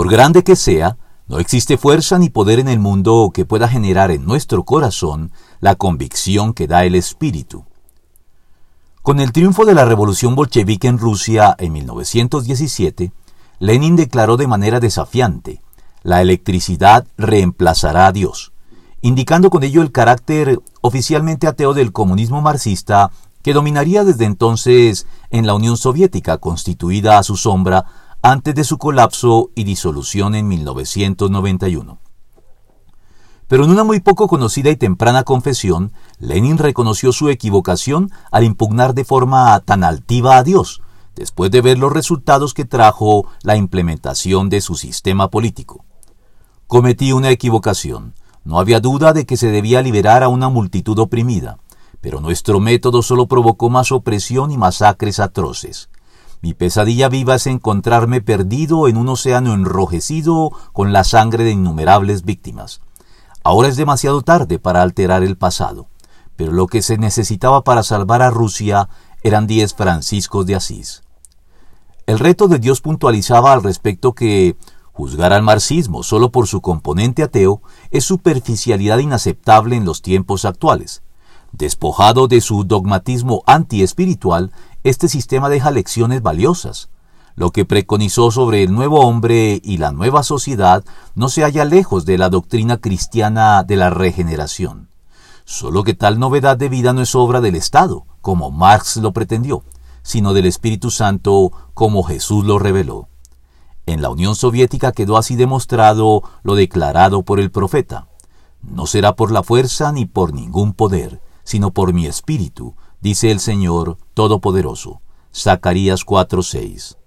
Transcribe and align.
Por 0.00 0.08
grande 0.08 0.42
que 0.44 0.56
sea, 0.56 0.96
no 1.28 1.40
existe 1.40 1.76
fuerza 1.76 2.18
ni 2.18 2.30
poder 2.30 2.58
en 2.58 2.68
el 2.68 2.78
mundo 2.78 3.32
que 3.34 3.44
pueda 3.44 3.68
generar 3.68 4.10
en 4.10 4.24
nuestro 4.24 4.64
corazón 4.64 5.30
la 5.60 5.74
convicción 5.74 6.54
que 6.54 6.66
da 6.66 6.86
el 6.86 6.94
Espíritu. 6.94 7.66
Con 9.02 9.20
el 9.20 9.30
triunfo 9.32 9.66
de 9.66 9.74
la 9.74 9.84
revolución 9.84 10.34
bolchevique 10.34 10.88
en 10.88 10.96
Rusia 10.96 11.54
en 11.58 11.74
1917, 11.74 13.12
Lenin 13.58 13.94
declaró 13.94 14.38
de 14.38 14.46
manera 14.46 14.80
desafiante, 14.80 15.60
la 16.02 16.22
electricidad 16.22 17.06
reemplazará 17.18 18.06
a 18.06 18.12
Dios, 18.12 18.52
indicando 19.02 19.50
con 19.50 19.64
ello 19.64 19.82
el 19.82 19.92
carácter 19.92 20.60
oficialmente 20.80 21.46
ateo 21.46 21.74
del 21.74 21.92
comunismo 21.92 22.40
marxista 22.40 23.10
que 23.42 23.52
dominaría 23.52 24.02
desde 24.04 24.24
entonces 24.24 25.06
en 25.28 25.46
la 25.46 25.52
Unión 25.52 25.76
Soviética, 25.76 26.38
constituida 26.38 27.18
a 27.18 27.22
su 27.22 27.36
sombra 27.36 27.84
antes 28.22 28.54
de 28.54 28.64
su 28.64 28.76
colapso 28.76 29.50
y 29.54 29.64
disolución 29.64 30.34
en 30.34 30.46
1991. 30.48 31.98
Pero 33.48 33.64
en 33.64 33.70
una 33.70 33.82
muy 33.82 34.00
poco 34.00 34.28
conocida 34.28 34.70
y 34.70 34.76
temprana 34.76 35.24
confesión, 35.24 35.92
Lenin 36.18 36.58
reconoció 36.58 37.12
su 37.12 37.30
equivocación 37.30 38.10
al 38.30 38.44
impugnar 38.44 38.94
de 38.94 39.04
forma 39.04 39.58
tan 39.60 39.82
altiva 39.82 40.36
a 40.36 40.44
Dios, 40.44 40.82
después 41.16 41.50
de 41.50 41.60
ver 41.60 41.78
los 41.78 41.92
resultados 41.92 42.54
que 42.54 42.64
trajo 42.64 43.26
la 43.42 43.56
implementación 43.56 44.50
de 44.50 44.60
su 44.60 44.76
sistema 44.76 45.28
político. 45.28 45.84
Cometí 46.66 47.12
una 47.12 47.30
equivocación. 47.30 48.14
No 48.44 48.60
había 48.60 48.80
duda 48.80 49.12
de 49.12 49.26
que 49.26 49.36
se 49.36 49.50
debía 49.50 49.82
liberar 49.82 50.22
a 50.22 50.28
una 50.28 50.48
multitud 50.48 50.98
oprimida, 50.98 51.58
pero 52.00 52.20
nuestro 52.20 52.60
método 52.60 53.02
solo 53.02 53.26
provocó 53.26 53.68
más 53.68 53.92
opresión 53.92 54.50
y 54.52 54.58
masacres 54.58 55.20
atroces. 55.20 55.89
Mi 56.42 56.54
pesadilla 56.54 57.08
viva 57.08 57.34
es 57.34 57.46
encontrarme 57.46 58.22
perdido 58.22 58.88
en 58.88 58.96
un 58.96 59.08
océano 59.08 59.52
enrojecido 59.52 60.50
con 60.72 60.92
la 60.92 61.04
sangre 61.04 61.44
de 61.44 61.50
innumerables 61.50 62.24
víctimas. 62.24 62.80
Ahora 63.44 63.68
es 63.68 63.76
demasiado 63.76 64.22
tarde 64.22 64.58
para 64.58 64.82
alterar 64.82 65.22
el 65.22 65.36
pasado, 65.36 65.88
pero 66.36 66.52
lo 66.52 66.66
que 66.66 66.80
se 66.80 66.96
necesitaba 66.96 67.62
para 67.62 67.82
salvar 67.82 68.22
a 68.22 68.30
Rusia 68.30 68.88
eran 69.22 69.46
diez 69.46 69.74
franciscos 69.74 70.46
de 70.46 70.54
Asís. 70.54 71.02
El 72.06 72.18
reto 72.18 72.48
de 72.48 72.58
Dios 72.58 72.80
puntualizaba 72.80 73.52
al 73.52 73.62
respecto 73.62 74.14
que 74.14 74.56
juzgar 74.92 75.32
al 75.32 75.42
marxismo 75.42 76.02
solo 76.02 76.32
por 76.32 76.46
su 76.46 76.60
componente 76.60 77.22
ateo 77.22 77.62
es 77.90 78.04
superficialidad 78.04 78.98
inaceptable 78.98 79.76
en 79.76 79.84
los 79.84 80.02
tiempos 80.02 80.44
actuales. 80.44 81.02
Despojado 81.52 82.28
de 82.28 82.40
su 82.40 82.64
dogmatismo 82.64 83.42
antiespiritual, 83.46 84.52
este 84.82 85.08
sistema 85.08 85.48
deja 85.48 85.70
lecciones 85.70 86.22
valiosas. 86.22 86.88
Lo 87.34 87.50
que 87.50 87.64
preconizó 87.64 88.30
sobre 88.30 88.62
el 88.62 88.72
nuevo 88.72 89.00
hombre 89.00 89.60
y 89.62 89.78
la 89.78 89.92
nueva 89.92 90.22
sociedad 90.22 90.84
no 91.14 91.28
se 91.28 91.42
halla 91.42 91.64
lejos 91.64 92.04
de 92.04 92.18
la 92.18 92.28
doctrina 92.28 92.76
cristiana 92.76 93.62
de 93.62 93.76
la 93.76 93.90
regeneración. 93.90 94.88
Solo 95.44 95.82
que 95.82 95.94
tal 95.94 96.18
novedad 96.18 96.56
de 96.56 96.68
vida 96.68 96.92
no 96.92 97.02
es 97.02 97.14
obra 97.14 97.40
del 97.40 97.56
Estado, 97.56 98.04
como 98.20 98.50
Marx 98.50 98.96
lo 98.98 99.12
pretendió, 99.12 99.64
sino 100.02 100.32
del 100.32 100.46
Espíritu 100.46 100.90
Santo, 100.90 101.50
como 101.74 102.02
Jesús 102.04 102.44
lo 102.44 102.58
reveló. 102.58 103.08
En 103.86 104.02
la 104.02 104.10
Unión 104.10 104.36
Soviética 104.36 104.92
quedó 104.92 105.16
así 105.16 105.34
demostrado 105.34 106.22
lo 106.42 106.54
declarado 106.54 107.22
por 107.22 107.40
el 107.40 107.50
profeta. 107.50 108.06
No 108.62 108.86
será 108.86 109.16
por 109.16 109.32
la 109.32 109.42
fuerza 109.42 109.90
ni 109.90 110.04
por 110.04 110.32
ningún 110.32 110.74
poder, 110.74 111.20
sino 111.50 111.72
por 111.72 111.92
mi 111.92 112.06
espíritu, 112.06 112.76
dice 113.00 113.32
el 113.32 113.40
Señor 113.40 113.98
Todopoderoso. 114.14 115.02
Zacarías 115.34 116.04
4:6. 116.04 116.99